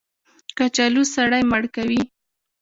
[0.57, 2.01] کچالو سړی مړ کوي